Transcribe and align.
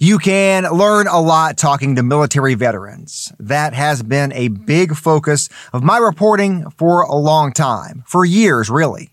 You 0.00 0.20
can 0.20 0.62
learn 0.62 1.08
a 1.08 1.20
lot 1.20 1.58
talking 1.58 1.96
to 1.96 2.04
military 2.04 2.54
veterans. 2.54 3.32
That 3.40 3.74
has 3.74 4.00
been 4.00 4.32
a 4.32 4.46
big 4.46 4.94
focus 4.94 5.48
of 5.72 5.82
my 5.82 5.98
reporting 5.98 6.70
for 6.70 7.02
a 7.02 7.16
long 7.16 7.52
time, 7.52 8.04
for 8.06 8.24
years, 8.24 8.70
really. 8.70 9.10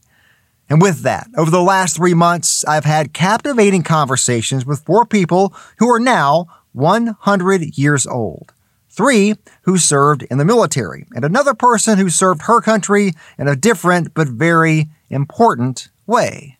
And 0.70 0.80
with 0.80 1.02
that, 1.02 1.26
over 1.36 1.50
the 1.50 1.64
last 1.64 1.96
three 1.96 2.14
months, 2.14 2.64
I've 2.66 2.86
had 2.86 3.14
captivating 3.14 3.82
conversations 3.82 4.64
with 4.64 4.86
four 4.86 5.08
people 5.08 5.56
who 5.80 5.90
are 5.90 6.00
now 6.00 6.46
100 6.74 7.80
years 7.80 8.06
old. 8.06 8.54
Three 8.88 9.34
who 9.64 9.80
served 9.80 10.22
in 10.30 10.38
the 10.38 10.46
military, 10.46 11.08
and 11.16 11.26
another 11.26 11.56
person 11.56 11.98
who 11.98 12.12
served 12.12 12.44
her 12.44 12.62
country 12.62 13.14
in 13.40 13.48
a 13.48 13.56
different 13.56 14.14
but 14.14 14.28
very 14.28 14.90
important 15.10 15.90
way. 16.06 16.60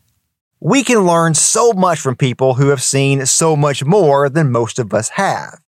We 0.68 0.84
can 0.84 1.06
learn 1.06 1.36
so 1.36 1.74
much 1.74 2.00
from 2.00 2.16
people 2.16 2.56
who 2.56 2.70
have 2.70 2.82
seen 2.82 3.28
so 3.28 3.56
much 3.56 3.86
more 3.86 4.30
than 4.30 4.52
most 4.52 4.80
of 4.80 4.96
us 4.96 5.10
have. 5.10 5.62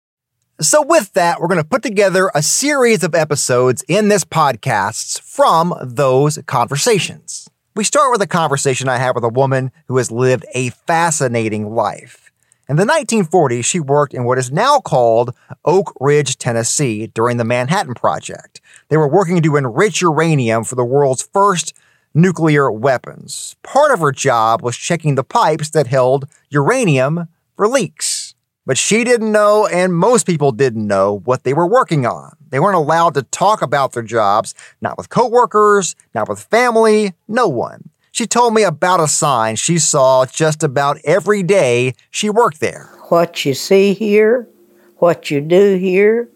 So 0.58 0.80
with 0.80 1.12
that, 1.12 1.38
we're 1.38 1.48
going 1.48 1.62
to 1.62 1.68
put 1.68 1.82
together 1.82 2.30
a 2.34 2.42
series 2.42 3.04
of 3.04 3.14
episodes 3.14 3.84
in 3.88 4.08
this 4.08 4.24
podcast 4.24 5.20
from 5.20 5.74
those 5.82 6.38
conversations. 6.46 7.46
We 7.74 7.84
start 7.84 8.10
with 8.10 8.22
a 8.22 8.26
conversation 8.26 8.88
I 8.88 8.96
had 8.96 9.14
with 9.14 9.24
a 9.24 9.28
woman 9.28 9.70
who 9.86 9.98
has 9.98 10.10
lived 10.10 10.46
a 10.54 10.70
fascinating 10.70 11.74
life. 11.74 12.32
In 12.66 12.76
the 12.76 12.86
1940s, 12.86 13.66
she 13.66 13.80
worked 13.80 14.14
in 14.14 14.24
what 14.24 14.38
is 14.38 14.50
now 14.50 14.80
called 14.80 15.36
Oak 15.66 15.92
Ridge, 16.00 16.38
Tennessee 16.38 17.08
during 17.08 17.36
the 17.36 17.44
Manhattan 17.44 17.92
Project. 17.92 18.62
They 18.88 18.96
were 18.96 19.06
working 19.06 19.42
to 19.42 19.56
enrich 19.56 20.00
uranium 20.00 20.64
for 20.64 20.74
the 20.74 20.86
world's 20.86 21.28
first 21.34 21.74
nuclear 22.16 22.70
weapons. 22.72 23.54
Part 23.62 23.92
of 23.92 24.00
her 24.00 24.10
job 24.10 24.62
was 24.62 24.76
checking 24.76 25.14
the 25.14 25.22
pipes 25.22 25.70
that 25.70 25.86
held 25.86 26.26
uranium 26.48 27.28
for 27.56 27.68
leaks. 27.68 28.34
But 28.64 28.78
she 28.78 29.04
didn't 29.04 29.30
know, 29.30 29.68
and 29.68 29.94
most 29.94 30.26
people 30.26 30.50
didn't 30.50 30.86
know 30.86 31.20
what 31.24 31.44
they 31.44 31.54
were 31.54 31.68
working 31.68 32.04
on. 32.04 32.36
They 32.48 32.58
weren't 32.58 32.76
allowed 32.76 33.14
to 33.14 33.22
talk 33.22 33.62
about 33.62 33.92
their 33.92 34.02
jobs, 34.02 34.54
not 34.80 34.98
with 34.98 35.08
coworkers, 35.08 35.94
not 36.14 36.28
with 36.28 36.40
family, 36.40 37.12
no 37.28 37.46
one. 37.46 37.90
She 38.10 38.26
told 38.26 38.54
me 38.54 38.62
about 38.62 38.98
a 38.98 39.08
sign 39.08 39.56
she 39.56 39.78
saw 39.78 40.24
just 40.24 40.64
about 40.64 40.98
every 41.04 41.42
day 41.42 41.94
she 42.10 42.30
worked 42.30 42.60
there. 42.60 42.90
What 43.08 43.44
you 43.44 43.54
see 43.54 43.92
here, 43.92 44.48
what 44.96 45.30
you 45.30 45.40
do 45.40 45.76
here, 45.76 46.28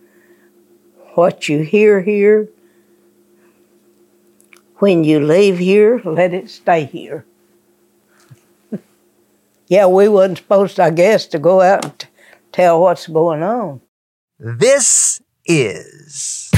what 1.14 1.48
you 1.48 1.60
hear 1.60 2.02
here, 2.02 2.48
when 4.80 5.04
you 5.04 5.20
leave 5.20 5.58
here, 5.58 6.00
let 6.04 6.32
it 6.32 6.50
stay 6.50 6.84
here. 6.84 7.24
yeah, 9.68 9.86
we 9.86 10.08
wasn't 10.08 10.38
supposed, 10.38 10.80
I 10.80 10.90
guess, 10.90 11.26
to 11.26 11.38
go 11.38 11.60
out 11.60 11.84
and 11.84 11.98
t- 11.98 12.08
tell 12.50 12.80
what's 12.80 13.06
going 13.06 13.42
on. 13.42 13.82
This 14.38 15.20
is 15.44 16.50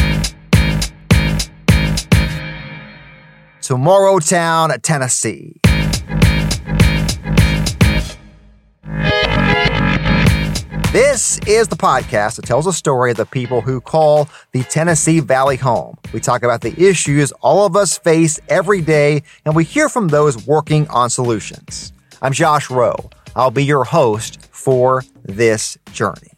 Tomorrowtown, 3.61 4.81
Tennessee. 4.83 5.62
This 10.93 11.39
is 11.47 11.69
the 11.69 11.77
podcast 11.77 12.37
that 12.37 12.45
tells 12.45 12.67
a 12.67 12.73
story 12.75 13.13
of 13.13 13.17
the 13.17 13.25
people 13.25 13.63
who 13.63 13.81
call 13.81 14.29
the 14.53 14.63
Tennessee 14.65 15.21
Valley 15.21 15.57
home. 15.57 15.97
We 16.13 16.21
talk 16.21 16.43
about 16.43 16.61
the 16.61 16.79
issues 16.79 17.33
all 17.41 17.65
of 17.65 17.77
us 17.77 17.97
face 17.97 18.39
every 18.51 18.83
day, 18.83 19.23
and 19.47 19.57
we 19.57 19.65
hear 19.65 19.89
from 19.89 20.09
those 20.09 20.47
working 20.47 20.87
on 20.89 21.09
solutions. 21.09 21.95
I'm 22.21 22.35
Josh 22.35 22.69
Rowe. 22.69 23.09
I'll 23.35 23.51
be 23.51 23.65
your 23.65 23.85
host 23.85 24.47
for 24.51 25.03
this 25.23 25.79
journey. 25.93 26.33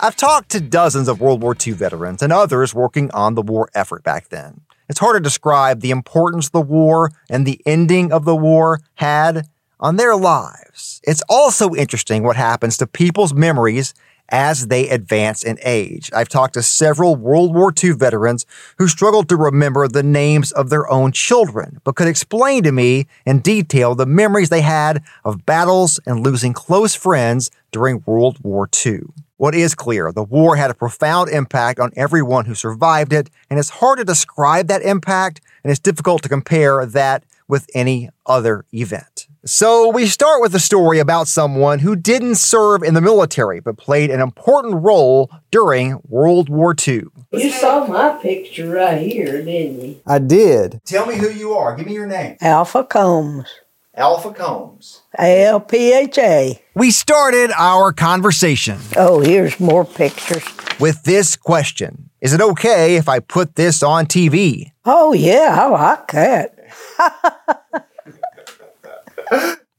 I've 0.00 0.16
talked 0.16 0.48
to 0.50 0.60
dozens 0.60 1.06
of 1.06 1.20
World 1.20 1.42
War 1.42 1.54
II 1.64 1.74
veterans 1.74 2.22
and 2.22 2.32
others 2.32 2.74
working 2.74 3.08
on 3.12 3.36
the 3.36 3.42
war 3.42 3.68
effort 3.72 4.02
back 4.02 4.30
then. 4.30 4.62
It's 4.88 4.98
hard 4.98 5.14
to 5.14 5.20
describe 5.20 5.80
the 5.80 5.92
importance 5.92 6.50
the 6.50 6.60
war 6.60 7.12
and 7.30 7.46
the 7.46 7.60
ending 7.64 8.12
of 8.12 8.24
the 8.24 8.34
war 8.34 8.80
had 8.96 9.46
on 9.82 9.96
their 9.96 10.16
lives. 10.16 11.00
It's 11.04 11.22
also 11.28 11.74
interesting 11.74 12.22
what 12.22 12.36
happens 12.36 12.78
to 12.78 12.86
people's 12.86 13.34
memories 13.34 13.92
as 14.28 14.68
they 14.68 14.88
advance 14.88 15.42
in 15.42 15.58
age. 15.62 16.10
I've 16.14 16.28
talked 16.28 16.54
to 16.54 16.62
several 16.62 17.16
World 17.16 17.54
War 17.54 17.74
II 17.82 17.90
veterans 17.90 18.46
who 18.78 18.88
struggled 18.88 19.28
to 19.28 19.36
remember 19.36 19.86
the 19.88 20.04
names 20.04 20.52
of 20.52 20.70
their 20.70 20.90
own 20.90 21.12
children, 21.12 21.80
but 21.84 21.96
could 21.96 22.08
explain 22.08 22.62
to 22.62 22.72
me 22.72 23.06
in 23.26 23.40
detail 23.40 23.94
the 23.94 24.06
memories 24.06 24.48
they 24.48 24.62
had 24.62 25.02
of 25.24 25.44
battles 25.44 26.00
and 26.06 26.24
losing 26.24 26.54
close 26.54 26.94
friends 26.94 27.50
during 27.72 28.02
World 28.06 28.38
War 28.42 28.68
II. 28.86 29.00
What 29.36 29.56
is 29.56 29.74
clear, 29.74 30.12
the 30.12 30.22
war 30.22 30.54
had 30.54 30.70
a 30.70 30.74
profound 30.74 31.28
impact 31.28 31.80
on 31.80 31.90
everyone 31.96 32.44
who 32.44 32.54
survived 32.54 33.12
it, 33.12 33.28
and 33.50 33.58
it's 33.58 33.70
hard 33.70 33.98
to 33.98 34.04
describe 34.04 34.68
that 34.68 34.82
impact, 34.82 35.40
and 35.64 35.70
it's 35.72 35.80
difficult 35.80 36.22
to 36.22 36.28
compare 36.28 36.86
that 36.86 37.24
with 37.52 37.68
any 37.74 38.08
other 38.24 38.64
event. 38.72 39.28
So 39.44 39.90
we 39.90 40.06
start 40.06 40.40
with 40.40 40.54
a 40.54 40.58
story 40.58 40.98
about 41.00 41.28
someone 41.28 41.80
who 41.80 41.94
didn't 41.94 42.36
serve 42.36 42.82
in 42.82 42.94
the 42.94 43.02
military 43.02 43.60
but 43.60 43.76
played 43.76 44.08
an 44.08 44.20
important 44.20 44.82
role 44.82 45.30
during 45.50 46.00
World 46.08 46.48
War 46.48 46.74
II. 46.74 47.02
You 47.30 47.50
saw 47.50 47.86
my 47.86 48.18
picture 48.22 48.70
right 48.70 49.02
here, 49.02 49.44
didn't 49.44 49.82
you? 49.82 50.00
I 50.06 50.18
did. 50.18 50.80
Tell 50.86 51.04
me 51.04 51.16
who 51.16 51.28
you 51.28 51.52
are. 51.52 51.76
Give 51.76 51.84
me 51.84 51.92
your 51.92 52.06
name. 52.06 52.38
Alpha 52.40 52.84
Combs. 52.84 53.48
Alpha 53.94 54.32
Combs. 54.32 55.02
A 55.18 55.44
L 55.44 55.60
P 55.60 55.92
H 55.92 56.16
A. 56.16 56.58
We 56.74 56.90
started 56.90 57.50
our 57.58 57.92
conversation. 57.92 58.78
Oh, 58.96 59.20
here's 59.20 59.60
more 59.60 59.84
pictures. 59.84 60.42
With 60.80 61.02
this 61.02 61.36
question 61.36 62.08
Is 62.22 62.32
it 62.32 62.40
okay 62.40 62.96
if 62.96 63.10
I 63.10 63.18
put 63.20 63.56
this 63.56 63.82
on 63.82 64.06
TV? 64.06 64.72
Oh, 64.86 65.12
yeah, 65.12 65.58
I 65.60 65.66
like 65.66 66.10
that. 66.12 66.61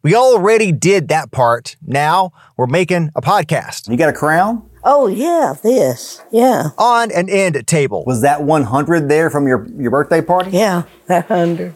We 0.02 0.16
already 0.16 0.72
did 0.72 1.08
that 1.10 1.32
part. 1.32 1.76
Now 1.86 2.32
we're 2.58 2.68
making 2.68 3.12
a 3.16 3.22
podcast. 3.22 3.90
You 3.90 3.98
got 3.98 4.10
a 4.10 4.14
crown? 4.14 4.70
Oh, 4.86 5.08
yeah, 5.08 5.54
this. 5.64 6.22
Yeah. 6.30 6.70
On 6.78 7.10
an 7.12 7.30
end 7.30 7.66
table. 7.68 8.04
Was 8.06 8.22
that 8.22 8.44
100 8.44 9.08
there 9.08 9.30
from 9.30 9.48
your, 9.48 9.66
your 9.78 9.92
birthday 9.92 10.22
party? 10.22 10.52
Yeah, 10.52 10.84
that 11.08 11.30
100. 11.30 11.74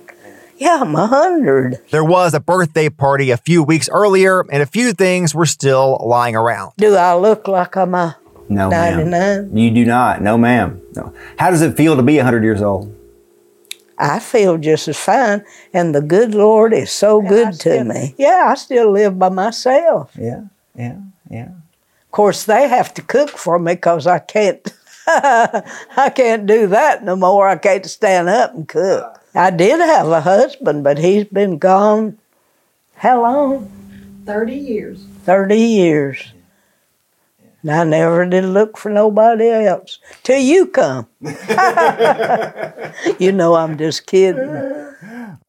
Yeah, 0.57 0.79
I'm 0.81 0.91
100. 0.91 1.77
There 1.91 2.03
was 2.03 2.33
a 2.33 2.39
birthday 2.41 2.89
party 2.89 3.31
a 3.31 3.37
few 3.37 3.63
weeks 3.63 3.87
earlier, 3.89 4.41
and 4.51 4.61
a 4.61 4.65
few 4.65 4.91
things 4.91 5.33
were 5.33 5.45
still 5.45 6.01
lying 6.03 6.35
around. 6.35 6.73
Do 6.77 6.95
I 6.95 7.13
look 7.15 7.47
like 7.47 7.77
I'm 7.77 7.93
a 7.95 8.17
No, 8.49 8.67
99? 8.69 9.09
ma'am. 9.11 9.55
You 9.57 9.71
do 9.71 9.85
not. 9.85 10.21
No, 10.21 10.37
ma'am. 10.37 10.81
No. 10.95 11.13
How 11.37 11.51
does 11.51 11.61
it 11.61 11.77
feel 11.77 11.95
to 11.95 12.01
be 12.01 12.17
100 12.17 12.43
years 12.43 12.61
old? 12.61 12.93
I 13.99 14.19
feel 14.19 14.57
just 14.57 14.87
as 14.87 14.97
fine, 14.97 15.43
and 15.73 15.93
the 15.95 16.01
good 16.01 16.35
Lord 16.35 16.73
is 16.73 16.91
so 16.91 17.21
good 17.21 17.53
to 17.61 17.83
me. 17.83 18.13
Yeah, 18.17 18.45
I 18.49 18.55
still 18.55 18.91
live 18.91 19.17
by 19.17 19.29
myself. 19.29 20.11
Yeah, 20.17 20.43
yeah, 20.75 20.97
yeah. 21.29 21.49
Of 21.49 22.11
course, 22.11 22.43
they 22.43 22.67
have 22.67 22.93
to 22.95 23.01
cook 23.01 23.31
for 23.31 23.57
me 23.59 23.73
because 23.73 24.05
I 24.05 24.19
can't. 24.19 24.61
I 25.07 26.11
can't 26.13 26.45
do 26.45 26.67
that 26.67 27.03
no 27.03 27.15
more. 27.15 27.47
I 27.47 27.55
can't 27.55 27.85
stand 27.85 28.27
up 28.29 28.53
and 28.53 28.67
cook. 28.67 29.21
I 29.33 29.51
did 29.51 29.79
have 29.79 30.07
a 30.09 30.21
husband, 30.21 30.83
but 30.83 30.97
he's 30.97 31.25
been 31.25 31.57
gone. 31.57 32.17
How 32.95 33.21
long? 33.21 33.71
30 34.25 34.53
years. 34.53 35.05
30 35.23 35.55
years. 35.57 36.33
And 37.61 37.71
I 37.71 37.83
never 37.83 38.25
did 38.25 38.45
look 38.45 38.77
for 38.77 38.89
nobody 38.89 39.49
else 39.49 39.99
till 40.23 40.39
you 40.39 40.67
come. 40.67 41.07
you 43.19 43.31
know, 43.31 43.55
I'm 43.55 43.77
just 43.77 44.05
kidding. 44.05 44.49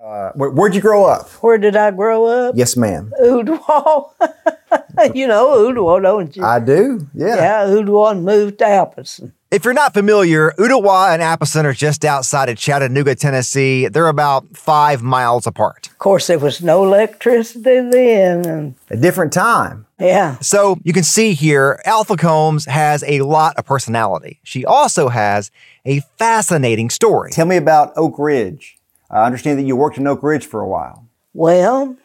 Uh, 0.00 0.32
where, 0.32 0.50
where'd 0.50 0.74
you 0.74 0.80
grow 0.80 1.04
up? 1.04 1.28
Where 1.42 1.58
did 1.58 1.76
I 1.76 1.90
grow 1.90 2.24
up? 2.24 2.54
Yes, 2.56 2.76
ma'am. 2.76 3.12
Ooltewah. 3.20 4.10
you 5.14 5.26
know 5.26 5.48
Ooltewah, 5.48 6.02
don't 6.02 6.34
you? 6.36 6.44
I 6.44 6.60
do. 6.60 7.06
Yeah. 7.14 7.36
yeah, 7.36 7.64
Ooltewah 7.66 8.20
moved 8.20 8.58
to 8.58 8.64
Apison. 8.64 9.32
If 9.50 9.64
you're 9.64 9.72
not 9.72 9.94
familiar, 9.94 10.50
Ooltewah 10.58 11.14
and 11.14 11.22
Apison 11.22 11.64
are 11.64 11.72
just 11.72 12.04
outside 12.04 12.50
of 12.50 12.58
Chattanooga, 12.58 13.14
Tennessee. 13.14 13.88
They're 13.88 14.08
about 14.08 14.54
five 14.54 15.02
miles 15.02 15.46
apart. 15.46 15.86
Of 15.86 15.96
course, 15.96 16.26
there 16.26 16.38
was 16.38 16.60
no 16.62 16.84
electricity 16.84 17.62
then, 17.80 18.44
and 18.46 18.74
A 18.90 18.96
different 18.98 19.32
time. 19.32 19.86
yeah, 19.98 20.36
So 20.40 20.76
you 20.84 20.92
can 20.92 21.02
see 21.02 21.32
here, 21.32 21.80
Alpha 21.86 22.14
Combs 22.18 22.66
has 22.66 23.02
a 23.04 23.22
lot 23.22 23.56
of 23.56 23.64
personality. 23.64 24.38
She 24.42 24.66
also 24.66 25.08
has 25.08 25.50
a 25.86 26.00
fascinating 26.18 26.90
story. 26.90 27.30
Tell 27.32 27.46
me 27.46 27.56
about 27.56 27.94
Oak 27.96 28.16
Ridge. 28.18 28.76
I 29.10 29.24
understand 29.24 29.58
that 29.58 29.62
you 29.64 29.76
worked 29.76 29.96
in 29.96 30.06
Oak 30.06 30.22
Ridge 30.22 30.44
for 30.44 30.60
a 30.60 30.68
while. 30.68 31.06
Well, 31.32 31.96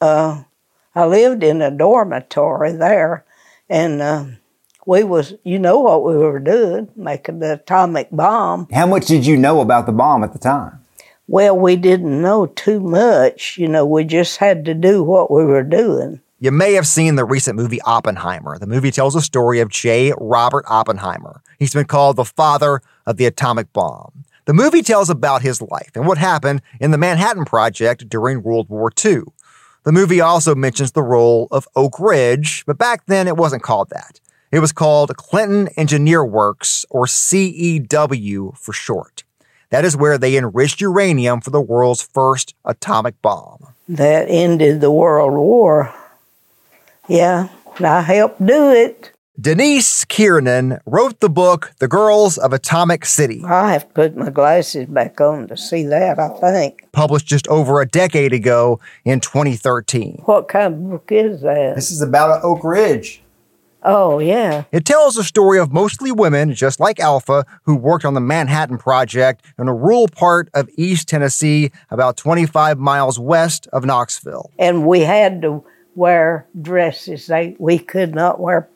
uh, 0.00 0.44
I 0.94 1.04
lived 1.06 1.42
in 1.42 1.62
a 1.62 1.70
dormitory 1.72 2.70
there, 2.70 3.24
and 3.68 4.00
uh, 4.00 4.24
we 4.86 5.04
was, 5.04 5.34
you 5.44 5.58
know 5.58 5.78
what 5.78 6.04
we 6.04 6.16
were 6.16 6.40
doing, 6.40 6.88
making 6.96 7.38
the 7.38 7.54
atomic 7.54 8.08
bomb. 8.10 8.68
How 8.72 8.86
much 8.86 9.06
did 9.06 9.26
you 9.26 9.36
know 9.36 9.60
about 9.60 9.86
the 9.86 9.92
bomb 9.92 10.24
at 10.24 10.32
the 10.32 10.38
time? 10.38 10.80
Well, 11.28 11.56
we 11.56 11.76
didn't 11.76 12.20
know 12.20 12.46
too 12.46 12.80
much, 12.80 13.56
you 13.56 13.68
know, 13.68 13.86
we 13.86 14.04
just 14.04 14.38
had 14.38 14.64
to 14.64 14.74
do 14.74 15.02
what 15.02 15.30
we 15.30 15.44
were 15.44 15.62
doing. 15.62 16.20
You 16.40 16.50
may 16.50 16.72
have 16.72 16.88
seen 16.88 17.14
the 17.14 17.24
recent 17.24 17.56
movie 17.56 17.80
Oppenheimer. 17.82 18.58
The 18.58 18.66
movie 18.66 18.90
tells 18.90 19.14
the 19.14 19.22
story 19.22 19.60
of 19.60 19.68
J. 19.68 20.12
Robert 20.18 20.64
Oppenheimer. 20.68 21.40
He's 21.60 21.72
been 21.72 21.84
called 21.84 22.16
the 22.16 22.24
father 22.24 22.82
of 23.06 23.16
the 23.16 23.26
atomic 23.26 23.72
bomb. 23.72 24.24
The 24.46 24.52
movie 24.52 24.82
tells 24.82 25.08
about 25.08 25.42
his 25.42 25.62
life 25.62 25.92
and 25.94 26.04
what 26.04 26.18
happened 26.18 26.62
in 26.80 26.90
the 26.90 26.98
Manhattan 26.98 27.44
Project 27.44 28.08
during 28.08 28.42
World 28.42 28.68
War 28.68 28.90
II. 29.04 29.20
The 29.84 29.92
movie 29.92 30.20
also 30.20 30.56
mentions 30.56 30.92
the 30.92 31.02
role 31.02 31.46
of 31.52 31.68
Oak 31.76 32.00
Ridge, 32.00 32.64
but 32.66 32.76
back 32.76 33.06
then 33.06 33.28
it 33.28 33.36
wasn't 33.36 33.62
called 33.62 33.90
that. 33.90 34.18
It 34.52 34.60
was 34.60 34.70
called 34.70 35.16
Clinton 35.16 35.68
Engineer 35.78 36.22
Works, 36.22 36.84
or 36.90 37.06
CEW 37.06 38.54
for 38.58 38.74
short. 38.74 39.24
That 39.70 39.86
is 39.86 39.96
where 39.96 40.18
they 40.18 40.36
enriched 40.36 40.82
uranium 40.82 41.40
for 41.40 41.48
the 41.48 41.60
world's 41.62 42.02
first 42.02 42.54
atomic 42.62 43.20
bomb. 43.22 43.68
That 43.88 44.26
ended 44.28 44.82
the 44.82 44.90
World 44.90 45.32
War. 45.32 45.94
Yeah, 47.08 47.48
I 47.80 48.02
helped 48.02 48.44
do 48.44 48.70
it. 48.70 49.12
Denise 49.40 50.04
Kiernan 50.04 50.80
wrote 50.84 51.20
the 51.20 51.30
book 51.30 51.72
The 51.78 51.88
Girls 51.88 52.36
of 52.36 52.52
Atomic 52.52 53.06
City, 53.06 53.42
I 53.42 53.72
have 53.72 53.88
to 53.88 53.94
put 53.94 54.14
my 54.14 54.28
glasses 54.28 54.86
back 54.86 55.18
on 55.22 55.48
to 55.48 55.56
see 55.56 55.84
that, 55.84 56.18
I 56.18 56.28
think. 56.28 56.92
published 56.92 57.26
just 57.26 57.48
over 57.48 57.80
a 57.80 57.88
decade 57.88 58.34
ago 58.34 58.78
in 59.06 59.20
2013. 59.20 60.24
What 60.26 60.48
kind 60.48 60.74
of 60.74 60.90
book 60.90 61.10
is 61.10 61.40
that? 61.40 61.74
This 61.74 61.90
is 61.90 62.02
about 62.02 62.44
Oak 62.44 62.62
Ridge. 62.62 63.21
Oh, 63.84 64.18
yeah. 64.18 64.64
It 64.70 64.84
tells 64.84 65.16
the 65.16 65.24
story 65.24 65.58
of 65.58 65.72
mostly 65.72 66.12
women, 66.12 66.54
just 66.54 66.78
like 66.78 67.00
Alpha, 67.00 67.44
who 67.64 67.74
worked 67.74 68.04
on 68.04 68.14
the 68.14 68.20
Manhattan 68.20 68.78
Project 68.78 69.44
in 69.58 69.68
a 69.68 69.74
rural 69.74 70.08
part 70.08 70.48
of 70.54 70.68
East 70.76 71.08
Tennessee, 71.08 71.72
about 71.90 72.16
25 72.16 72.78
miles 72.78 73.18
west 73.18 73.66
of 73.72 73.84
Knoxville. 73.84 74.50
And 74.58 74.86
we 74.86 75.00
had 75.00 75.42
to 75.42 75.64
wear 75.94 76.46
dresses. 76.60 77.26
They, 77.26 77.56
we 77.58 77.78
could 77.78 78.14
not 78.14 78.40
wear 78.40 78.68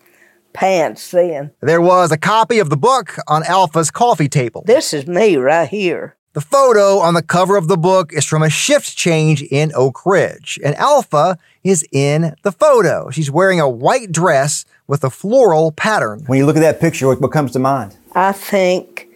pants 0.53 1.11
then. 1.11 1.53
There 1.61 1.81
was 1.81 2.11
a 2.11 2.17
copy 2.19 2.59
of 2.59 2.71
the 2.71 2.77
book 2.77 3.17
on 3.29 3.45
Alpha's 3.45 3.91
coffee 3.91 4.29
table. 4.29 4.65
This 4.67 4.93
is 4.93 5.07
me 5.07 5.37
right 5.37 5.69
here. 5.69 6.17
The 6.37 6.43
photo 6.43 6.99
on 6.99 7.15
the 7.15 7.23
cover 7.23 7.57
of 7.57 7.67
the 7.67 7.79
book 7.79 8.13
is 8.13 8.27
from 8.27 8.43
a 8.43 8.51
shift 8.51 8.95
change 8.95 9.41
in 9.45 9.73
Oak 9.75 10.05
Ridge, 10.05 10.61
and 10.63 10.75
Alpha 10.75 11.39
is 11.65 11.83
in 11.93 12.37
the 12.43 12.53
photo. 12.53 13.09
She's 13.09 13.31
wearing 13.31 13.59
a 13.59 13.67
white 13.67 14.13
dress 14.13 14.67
with 14.87 15.03
a 15.03 15.09
floral 15.09 15.73
pattern. 15.73 16.25
When 16.27 16.39
you 16.39 16.45
look 16.45 16.57
at 16.57 16.61
that 16.61 16.79
picture, 16.79 17.07
what, 17.07 17.23
what 17.23 17.33
comes 17.33 17.53
to 17.53 17.59
mind? 17.59 17.97
I 18.13 18.33
think 18.33 19.09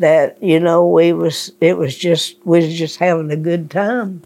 that, 0.00 0.42
you 0.42 0.58
know, 0.58 0.84
we 0.84 1.12
was, 1.12 1.52
it 1.60 1.78
was 1.78 1.96
just, 1.96 2.34
we 2.44 2.58
was 2.58 2.76
just 2.76 2.98
having 2.98 3.30
a 3.30 3.36
good 3.36 3.70
time. 3.70 4.24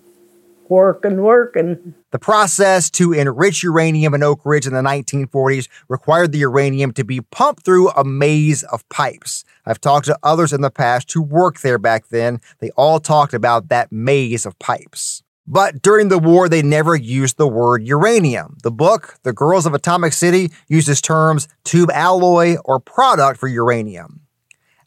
Working, 0.72 1.20
working. 1.20 1.94
The 2.12 2.18
process 2.18 2.88
to 2.92 3.12
enrich 3.12 3.62
uranium 3.62 4.14
in 4.14 4.22
Oak 4.22 4.40
Ridge 4.46 4.66
in 4.66 4.72
the 4.72 4.80
1940s 4.80 5.68
required 5.86 6.32
the 6.32 6.38
uranium 6.38 6.92
to 6.94 7.04
be 7.04 7.20
pumped 7.20 7.62
through 7.62 7.90
a 7.90 8.04
maze 8.04 8.62
of 8.62 8.88
pipes. 8.88 9.44
I've 9.66 9.82
talked 9.82 10.06
to 10.06 10.18
others 10.22 10.50
in 10.50 10.62
the 10.62 10.70
past 10.70 11.12
who 11.12 11.20
worked 11.20 11.62
there 11.62 11.76
back 11.76 12.08
then. 12.08 12.40
They 12.60 12.70
all 12.70 13.00
talked 13.00 13.34
about 13.34 13.68
that 13.68 13.92
maze 13.92 14.46
of 14.46 14.58
pipes. 14.60 15.22
But 15.46 15.82
during 15.82 16.08
the 16.08 16.18
war, 16.18 16.48
they 16.48 16.62
never 16.62 16.96
used 16.96 17.36
the 17.36 17.46
word 17.46 17.86
uranium. 17.86 18.56
The 18.62 18.70
book, 18.70 19.18
The 19.24 19.34
Girls 19.34 19.66
of 19.66 19.74
Atomic 19.74 20.14
City, 20.14 20.52
uses 20.68 21.02
terms 21.02 21.48
tube 21.64 21.90
alloy 21.90 22.56
or 22.64 22.80
product 22.80 23.38
for 23.38 23.46
uranium. 23.46 24.22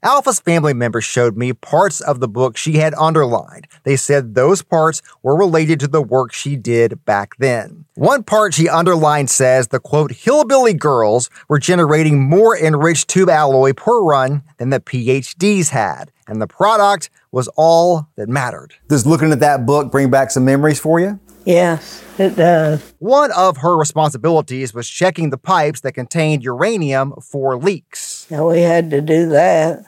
Alpha's 0.06 0.40
family 0.40 0.76
members 0.76 1.04
showed 1.04 1.36
me 1.36 1.52
parts 1.52 2.00
of 2.00 2.20
the 2.20 2.28
book 2.28 2.58
she 2.58 2.74
had 2.74 2.94
underlined. 2.94 3.68
They 3.86 3.96
said 3.96 4.36
those 4.36 4.62
parts 4.62 5.02
were 5.24 5.36
related 5.36 5.80
to 5.80 5.88
the 5.88 6.00
work 6.00 6.32
she 6.32 6.56
did 6.56 7.04
back 7.06 7.36
then. 7.40 7.86
One 7.96 8.22
part 8.22 8.54
she 8.54 8.70
underlined 8.70 9.32
says 9.32 9.70
the 9.70 9.80
quote, 9.80 10.12
hillbilly 10.12 10.76
girls 10.76 11.32
were 11.50 11.58
generating 11.58 12.22
more 12.22 12.56
enriched 12.56 13.08
tube 13.08 13.30
alloy 13.30 13.74
per 13.74 14.00
run 14.00 14.44
than 14.60 14.70
the 14.70 14.80
PhDs 14.80 15.70
had, 15.70 16.12
and 16.28 16.40
the 16.40 16.46
product 16.46 17.10
was 17.32 17.48
all 17.58 18.08
that 18.16 18.30
mattered. 18.30 18.76
Does 18.88 19.08
looking 19.08 19.32
at 19.32 19.40
that 19.40 19.66
book 19.66 19.92
bring 19.92 20.12
back 20.12 20.30
some 20.30 20.46
memories 20.46 20.80
for 20.80 21.00
you? 21.00 21.20
Yes, 21.46 22.04
it 22.20 22.36
does. 22.36 22.94
One 23.00 23.32
of 23.32 23.58
her 23.58 23.76
responsibilities 23.76 24.72
was 24.72 24.88
checking 24.88 25.32
the 25.32 25.40
pipes 25.40 25.82
that 25.82 25.94
contained 25.94 26.44
uranium 26.44 27.14
for 27.24 27.58
leaks. 27.58 28.28
Now 28.30 28.50
we 28.52 28.62
had 28.62 28.92
to 28.92 29.02
do 29.02 29.30
that. 29.30 29.84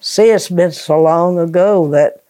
See, 0.00 0.30
it's 0.30 0.48
been 0.48 0.72
so 0.72 1.00
long 1.02 1.38
ago 1.38 1.88
that, 1.88 2.22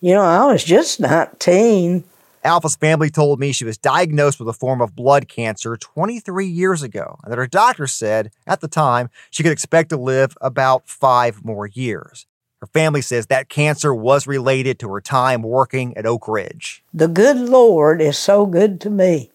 you 0.00 0.14
know, 0.14 0.22
I 0.22 0.52
was 0.52 0.64
just 0.64 0.98
19. 1.00 2.04
Alpha's 2.42 2.76
family 2.76 3.08
told 3.08 3.40
me 3.40 3.52
she 3.52 3.64
was 3.64 3.78
diagnosed 3.78 4.38
with 4.38 4.48
a 4.48 4.52
form 4.52 4.82
of 4.82 4.94
blood 4.94 5.28
cancer 5.28 5.76
23 5.76 6.46
years 6.46 6.82
ago, 6.82 7.18
and 7.22 7.32
that 7.32 7.38
her 7.38 7.46
doctor 7.46 7.86
said 7.86 8.30
at 8.46 8.60
the 8.60 8.68
time 8.68 9.08
she 9.30 9.42
could 9.42 9.52
expect 9.52 9.90
to 9.90 9.96
live 9.96 10.36
about 10.40 10.88
five 10.88 11.44
more 11.44 11.66
years. 11.66 12.26
Her 12.60 12.66
family 12.66 13.00
says 13.00 13.26
that 13.26 13.48
cancer 13.48 13.94
was 13.94 14.26
related 14.26 14.78
to 14.80 14.92
her 14.92 15.00
time 15.00 15.42
working 15.42 15.96
at 15.96 16.06
Oak 16.06 16.28
Ridge. 16.28 16.82
The 16.92 17.08
good 17.08 17.36
Lord 17.36 18.02
is 18.02 18.18
so 18.18 18.44
good 18.44 18.80
to 18.82 18.90
me. 18.90 19.30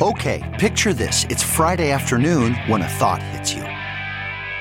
Okay, 0.00 0.56
picture 0.58 0.92
this. 0.92 1.24
It's 1.30 1.42
Friday 1.42 1.90
afternoon 1.90 2.54
when 2.66 2.82
a 2.82 2.88
thought 2.88 3.22
hits 3.22 3.54
you. 3.54 3.64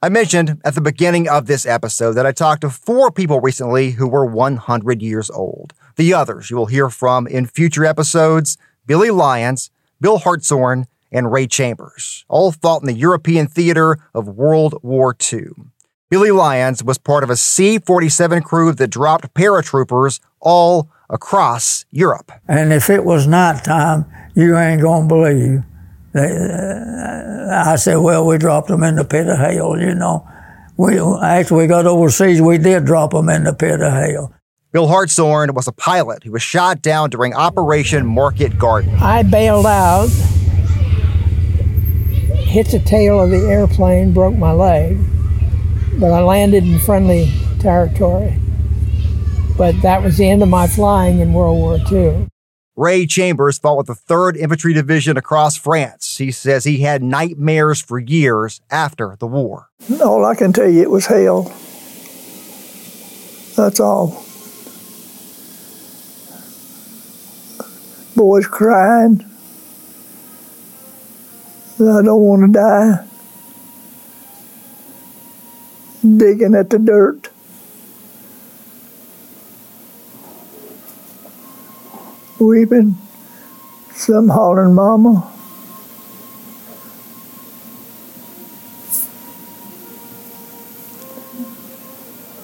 I 0.00 0.08
mentioned 0.10 0.60
at 0.64 0.76
the 0.76 0.80
beginning 0.80 1.28
of 1.28 1.46
this 1.46 1.66
episode 1.66 2.12
that 2.12 2.24
I 2.24 2.30
talked 2.30 2.60
to 2.60 2.70
four 2.70 3.10
people 3.10 3.40
recently 3.40 3.90
who 3.92 4.06
were 4.06 4.24
100 4.24 5.02
years 5.02 5.28
old. 5.28 5.72
The 5.96 6.14
others 6.14 6.50
you 6.50 6.56
will 6.56 6.66
hear 6.66 6.88
from 6.88 7.26
in 7.26 7.46
future 7.46 7.84
episodes 7.84 8.56
Billy 8.86 9.10
Lyons, 9.10 9.70
Bill 10.00 10.18
Hartshorn, 10.18 10.86
and 11.10 11.32
Ray 11.32 11.48
Chambers, 11.48 12.24
all 12.28 12.52
fought 12.52 12.82
in 12.82 12.86
the 12.86 12.92
European 12.92 13.48
theater 13.48 13.98
of 14.14 14.28
World 14.28 14.78
War 14.84 15.16
II. 15.32 15.48
Billy 16.10 16.30
Lyons 16.30 16.84
was 16.84 16.96
part 16.96 17.24
of 17.24 17.30
a 17.30 17.36
C 17.36 17.80
47 17.80 18.42
crew 18.42 18.72
that 18.72 18.88
dropped 18.88 19.34
paratroopers 19.34 20.20
all 20.38 20.88
across 21.10 21.86
Europe. 21.90 22.30
And 22.46 22.72
if 22.72 22.88
it 22.88 23.04
was 23.04 23.26
nighttime, 23.26 24.06
you 24.36 24.56
ain't 24.56 24.80
gonna 24.80 25.08
believe. 25.08 25.64
They, 26.12 26.36
uh, 26.36 27.64
I 27.70 27.76
said, 27.76 27.96
well, 27.96 28.26
we 28.26 28.38
dropped 28.38 28.68
them 28.68 28.82
in 28.82 28.96
the 28.96 29.04
pit 29.04 29.28
of 29.28 29.38
hell, 29.38 29.78
you 29.78 29.94
know. 29.94 30.26
We 30.76 30.98
after 30.98 31.56
we 31.56 31.66
got 31.66 31.86
overseas, 31.86 32.40
we 32.40 32.56
did 32.56 32.84
drop 32.84 33.10
them 33.10 33.28
in 33.28 33.44
the 33.44 33.52
pit 33.52 33.80
of 33.80 33.92
hell. 33.92 34.32
Bill 34.70 34.86
Hartshorn 34.86 35.52
was 35.54 35.66
a 35.66 35.72
pilot 35.72 36.24
who 36.24 36.32
was 36.32 36.42
shot 36.42 36.82
down 36.82 37.10
during 37.10 37.34
Operation 37.34 38.06
Market 38.06 38.58
Garden. 38.58 38.94
I 38.96 39.22
bailed 39.22 39.66
out, 39.66 40.08
hit 42.36 42.68
the 42.68 42.78
tail 42.78 43.20
of 43.20 43.30
the 43.30 43.48
airplane, 43.48 44.12
broke 44.12 44.36
my 44.36 44.52
leg, 44.52 44.98
but 45.98 46.12
I 46.12 46.20
landed 46.20 46.64
in 46.64 46.78
friendly 46.78 47.32
territory. 47.60 48.38
But 49.56 49.80
that 49.82 50.02
was 50.02 50.16
the 50.16 50.28
end 50.28 50.42
of 50.42 50.48
my 50.48 50.68
flying 50.68 51.18
in 51.18 51.32
World 51.32 51.58
War 51.58 51.78
II. 51.90 52.28
Ray 52.78 53.06
Chambers 53.06 53.58
fought 53.58 53.76
with 53.76 53.88
the 53.88 53.94
3rd 53.94 54.36
Infantry 54.36 54.72
Division 54.72 55.16
across 55.16 55.56
France. 55.56 56.18
He 56.18 56.30
says 56.30 56.62
he 56.62 56.82
had 56.82 57.02
nightmares 57.02 57.80
for 57.80 57.98
years 57.98 58.60
after 58.70 59.16
the 59.18 59.26
war. 59.26 59.68
All 60.00 60.24
I 60.24 60.36
can 60.36 60.52
tell 60.52 60.68
you, 60.70 60.82
it 60.82 60.90
was 60.90 61.06
hell. 61.06 61.52
That's 63.56 63.80
all. 63.80 64.24
Boys 68.14 68.46
crying. 68.46 69.24
I 71.80 72.02
don't 72.02 72.22
want 72.22 72.46
to 72.46 72.52
die. 72.60 73.04
Digging 76.16 76.54
at 76.54 76.70
the 76.70 76.78
dirt. 76.78 77.28
Weeping, 82.38 82.96
some 83.94 84.28
hollering, 84.28 84.74
Mama. 84.74 85.32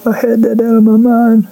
I 0.05 0.15
had 0.17 0.43
that 0.43 0.61
out 0.61 0.77
of 0.77 0.83
my 0.83 0.97
mind. 0.97 1.47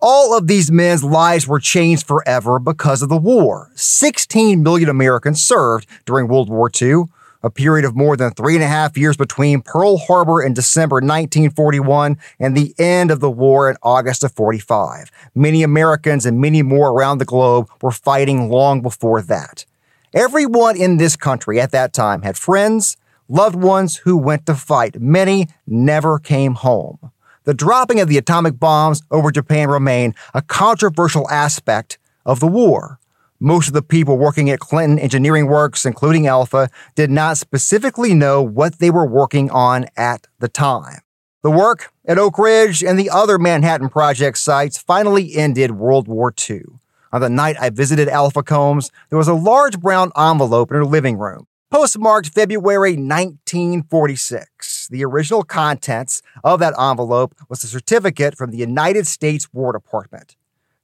All 0.00 0.34
of 0.36 0.46
these 0.46 0.70
men's 0.70 1.04
lives 1.04 1.46
were 1.46 1.60
changed 1.60 2.06
forever 2.06 2.58
because 2.58 3.02
of 3.02 3.10
the 3.10 3.18
war. 3.18 3.70
16 3.74 4.62
million 4.62 4.88
Americans 4.88 5.42
served 5.42 5.86
during 6.06 6.28
World 6.28 6.48
War 6.48 6.70
II 6.80 7.04
a 7.42 7.50
period 7.50 7.84
of 7.84 7.96
more 7.96 8.16
than 8.16 8.32
three 8.32 8.54
and 8.54 8.64
a 8.64 8.68
half 8.68 8.96
years 8.96 9.16
between 9.16 9.62
Pearl 9.62 9.98
Harbor 9.98 10.42
in 10.42 10.54
December 10.54 10.96
1941 10.96 12.16
and 12.38 12.56
the 12.56 12.74
end 12.78 13.10
of 13.10 13.20
the 13.20 13.30
war 13.30 13.70
in 13.70 13.76
August 13.82 14.22
of 14.24 14.32
45. 14.32 15.10
Many 15.34 15.62
Americans 15.62 16.26
and 16.26 16.40
many 16.40 16.62
more 16.62 16.90
around 16.90 17.18
the 17.18 17.24
globe 17.24 17.68
were 17.80 17.90
fighting 17.90 18.50
long 18.50 18.82
before 18.82 19.22
that. 19.22 19.64
Everyone 20.12 20.76
in 20.76 20.96
this 20.96 21.16
country 21.16 21.60
at 21.60 21.70
that 21.70 21.92
time 21.92 22.22
had 22.22 22.36
friends, 22.36 22.96
loved 23.28 23.56
ones 23.56 23.96
who 23.98 24.16
went 24.16 24.46
to 24.46 24.54
fight. 24.54 25.00
Many 25.00 25.48
never 25.66 26.18
came 26.18 26.54
home. 26.54 27.12
The 27.44 27.54
dropping 27.54 28.00
of 28.00 28.08
the 28.08 28.18
atomic 28.18 28.60
bombs 28.60 29.02
over 29.10 29.30
Japan 29.30 29.68
remained 29.68 30.14
a 30.34 30.42
controversial 30.42 31.28
aspect 31.30 31.98
of 32.26 32.38
the 32.38 32.46
war. 32.46 32.99
Most 33.42 33.68
of 33.68 33.72
the 33.72 33.80
people 33.80 34.18
working 34.18 34.50
at 34.50 34.60
Clinton 34.60 34.98
Engineering 34.98 35.46
Works, 35.46 35.86
including 35.86 36.26
Alpha, 36.26 36.68
did 36.94 37.10
not 37.10 37.38
specifically 37.38 38.12
know 38.12 38.42
what 38.42 38.78
they 38.80 38.90
were 38.90 39.06
working 39.06 39.50
on 39.50 39.86
at 39.96 40.26
the 40.40 40.48
time. 40.48 41.00
The 41.42 41.50
work 41.50 41.90
at 42.04 42.18
Oak 42.18 42.36
Ridge 42.36 42.84
and 42.84 42.98
the 42.98 43.08
other 43.08 43.38
Manhattan 43.38 43.88
Project 43.88 44.36
sites 44.36 44.76
finally 44.76 45.36
ended 45.36 45.70
World 45.70 46.06
War 46.06 46.34
II. 46.50 46.64
On 47.12 47.22
the 47.22 47.30
night 47.30 47.56
I 47.58 47.70
visited 47.70 48.10
Alpha 48.10 48.42
Combs, 48.42 48.90
there 49.08 49.16
was 49.16 49.28
a 49.28 49.32
large 49.32 49.80
brown 49.80 50.12
envelope 50.18 50.70
in 50.70 50.76
her 50.76 50.84
living 50.84 51.16
room, 51.16 51.46
postmarked 51.70 52.28
February 52.28 52.92
1946. 52.92 54.88
The 54.88 55.02
original 55.02 55.44
contents 55.44 56.20
of 56.44 56.60
that 56.60 56.78
envelope 56.78 57.34
was 57.48 57.64
a 57.64 57.68
certificate 57.68 58.36
from 58.36 58.50
the 58.50 58.58
United 58.58 59.06
States 59.06 59.50
War 59.50 59.72
Department. 59.72 60.36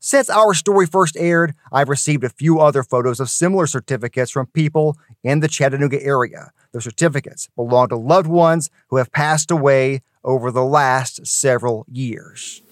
Since 0.07 0.31
our 0.31 0.55
story 0.55 0.87
first 0.87 1.17
aired, 1.17 1.57
I've 1.73 1.89
received 1.89 2.23
a 2.23 2.29
few 2.29 2.61
other 2.61 2.85
photos 2.85 3.19
of 3.19 3.29
similar 3.29 3.67
certificates 3.67 4.31
from 4.31 4.47
people 4.47 4.97
in 5.25 5.41
the 5.41 5.49
Chattanooga 5.49 6.01
area. 6.01 6.53
The 6.71 6.81
certificates 6.81 7.49
belong 7.57 7.89
to 7.89 7.97
loved 7.97 8.29
ones 8.29 8.71
who 8.87 8.99
have 8.99 9.11
passed 9.11 9.51
away 9.51 10.03
over 10.23 10.53
the 10.53 10.63
last 10.63 11.27
several 11.27 11.87
years. 11.91 12.63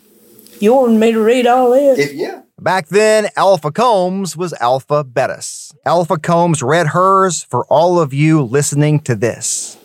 You 0.60 0.74
want 0.74 0.94
me 0.94 1.10
to 1.10 1.20
read 1.20 1.48
all 1.48 1.72
this? 1.72 1.98
If 1.98 2.12
yeah. 2.12 2.42
Back 2.60 2.86
then, 2.86 3.26
Alpha 3.36 3.72
Combs 3.72 4.36
was 4.36 4.52
Alpha 4.60 5.02
Bettis. 5.02 5.72
Alpha 5.84 6.18
Combs 6.18 6.62
read 6.62 6.86
hers 6.86 7.42
for 7.42 7.66
all 7.66 7.98
of 7.98 8.14
you 8.14 8.44
listening 8.44 9.00
to 9.00 9.16
this. 9.16 9.76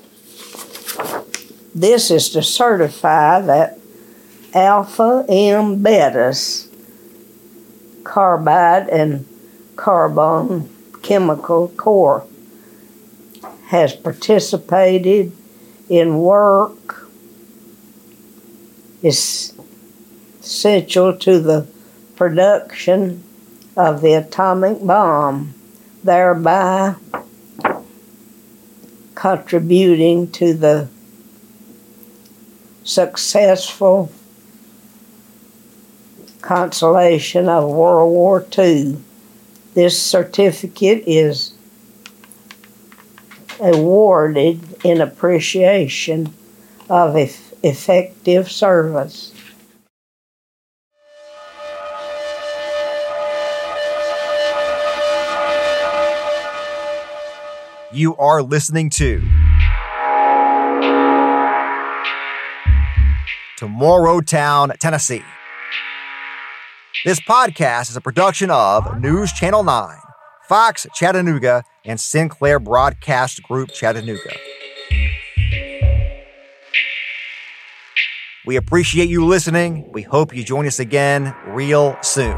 This 1.74 2.12
is 2.12 2.30
to 2.30 2.44
certify 2.44 3.42
that 3.42 3.80
Alpha 4.54 5.26
M. 5.28 5.82
Bettis 5.82 6.69
carbide 8.10 8.90
and 8.90 9.24
carbon 9.76 10.68
chemical 11.04 11.68
core 11.78 12.26
has 13.68 13.96
participated 13.96 15.32
in 15.90 16.18
work. 16.18 17.08
Is 19.04 19.54
essential 20.42 21.16
to 21.18 21.40
the 21.40 21.68
production 22.16 23.24
of 23.78 24.02
the 24.02 24.14
atomic 24.14 24.86
bomb, 24.86 25.54
thereby 26.04 26.96
contributing 29.16 30.30
to 30.32 30.54
the 30.54 30.90
successful 32.84 34.12
consolation 36.42 37.50
of 37.50 37.70
World 37.70 38.12
War 38.12 38.46
II. 38.58 38.98
This 39.74 40.02
certificate 40.02 41.04
is 41.06 41.54
awarded 43.60 44.60
in 44.84 45.02
appreciation 45.02 46.34
of 46.90 47.16
effective 47.16 48.52
service. 48.52 49.34
You 57.92 58.16
are 58.18 58.42
listening 58.42 58.90
to 58.92 59.22
Tomorrowtown, 63.60 64.78
Tennessee. 64.78 65.24
This 67.06 67.22
podcast 67.22 67.90
is 67.90 67.96
a 67.96 68.02
production 68.02 68.52
of 68.52 69.00
News 69.00 69.32
Channel 69.32 69.64
9, 69.64 69.98
Fox 70.50 70.86
Chattanooga, 70.94 71.64
and 71.86 71.98
Sinclair 71.98 72.60
Broadcast 72.60 73.42
Group 73.42 73.70
Chattanooga. 73.70 74.36
We 78.46 78.58
appreciate 78.58 79.08
you 79.08 79.26
listening. 79.26 79.90
We 79.94 80.02
hope 80.02 80.36
you 80.36 80.44
join 80.44 80.68
us 80.68 80.82
again 80.82 81.34
real 81.48 81.96
soon. 82.02 82.38